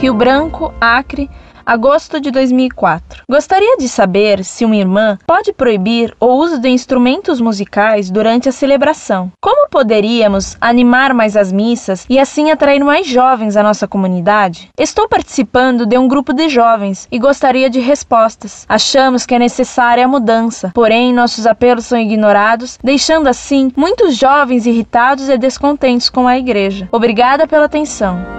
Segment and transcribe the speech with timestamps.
[0.00, 1.28] Rio Branco, Acre,
[1.66, 3.24] agosto de 2004.
[3.28, 8.52] Gostaria de saber se uma irmã pode proibir o uso de instrumentos musicais durante a
[8.52, 9.32] celebração.
[9.42, 14.68] Como poderíamos animar mais as missas e assim atrair mais jovens à nossa comunidade?
[14.78, 18.64] Estou participando de um grupo de jovens e gostaria de respostas.
[18.68, 24.64] Achamos que é necessária a mudança, porém nossos apelos são ignorados, deixando assim muitos jovens
[24.64, 26.88] irritados e descontentes com a igreja.
[26.92, 28.37] Obrigada pela atenção.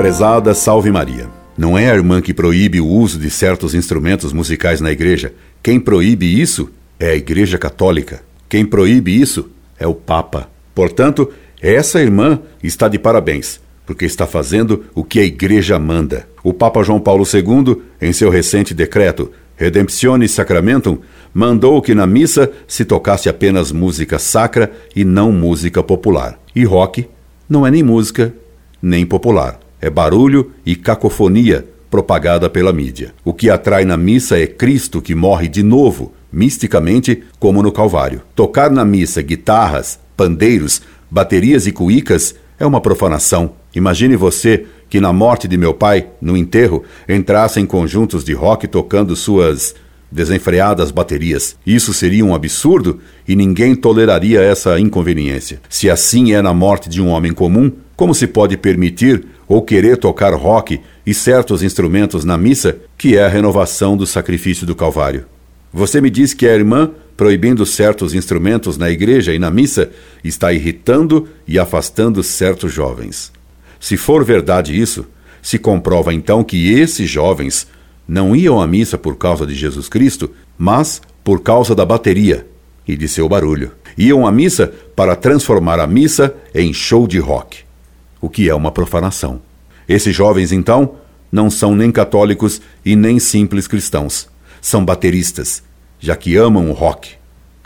[0.00, 1.28] Prezada Salve Maria.
[1.58, 5.34] Não é a irmã que proíbe o uso de certos instrumentos musicais na igreja.
[5.62, 8.22] Quem proíbe isso é a Igreja Católica.
[8.48, 10.48] Quem proíbe isso é o Papa.
[10.74, 16.26] Portanto, essa irmã está de parabéns, porque está fazendo o que a Igreja manda.
[16.42, 20.96] O Papa João Paulo II, em seu recente decreto Redemptione Sacramentum,
[21.34, 26.40] mandou que na missa se tocasse apenas música sacra e não música popular.
[26.56, 27.06] E rock
[27.46, 28.32] não é nem música
[28.80, 33.12] nem popular é barulho e cacofonia propagada pela mídia.
[33.24, 38.22] O que atrai na missa é Cristo que morre de novo, misticamente, como no Calvário.
[38.34, 43.52] Tocar na missa guitarras, pandeiros, baterias e cuícas é uma profanação.
[43.74, 49.16] Imagine você que na morte de meu pai, no enterro, entrassem conjuntos de rock tocando
[49.16, 49.74] suas
[50.10, 51.56] desenfreadas baterias.
[51.64, 55.60] Isso seria um absurdo e ninguém toleraria essa inconveniência.
[55.68, 59.96] Se assim é na morte de um homem comum, como se pode permitir ou querer
[59.96, 65.24] tocar rock e certos instrumentos na missa, que é a renovação do sacrifício do Calvário?
[65.72, 69.90] Você me diz que a irmã, proibindo certos instrumentos na igreja e na missa,
[70.22, 73.32] está irritando e afastando certos jovens.
[73.80, 75.04] Se for verdade isso,
[75.42, 77.66] se comprova então que esses jovens
[78.06, 82.46] não iam à missa por causa de Jesus Cristo, mas por causa da bateria
[82.86, 83.72] e de seu barulho.
[83.98, 87.64] Iam à missa para transformar a missa em show de rock,
[88.20, 89.40] o que é uma profanação.
[89.88, 90.96] Esses jovens, então,
[91.32, 94.28] não são nem católicos e nem simples cristãos.
[94.60, 95.62] São bateristas,
[95.98, 97.12] já que amam o rock,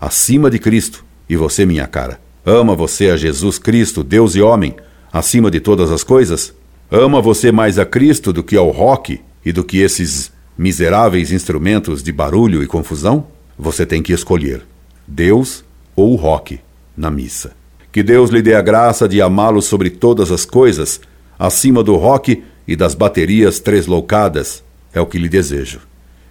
[0.00, 1.04] acima de Cristo.
[1.28, 4.74] E você, minha cara, ama você a Jesus Cristo, Deus e homem,
[5.12, 6.52] acima de todas as coisas?
[6.90, 12.02] Ama você mais a Cristo do que ao rock e do que esses miseráveis instrumentos
[12.02, 13.26] de barulho e confusão?
[13.58, 14.62] Você tem que escolher
[15.06, 15.64] Deus
[15.96, 16.60] ou o rock
[16.96, 17.61] na missa.
[17.92, 20.98] Que Deus lhe dê a graça de amá-lo sobre todas as coisas,
[21.38, 24.64] acima do rock e das baterias tresloucadas,
[24.94, 25.80] é o que lhe desejo.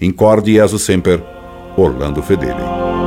[0.00, 1.22] Incorde Jesus Semper,
[1.76, 3.03] Orlando Fedeli.